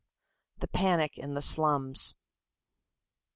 THE 0.57 0.67
PANIC 0.67 1.19
IN 1.19 1.35
THE 1.35 1.43
SLUMS. 1.43 2.15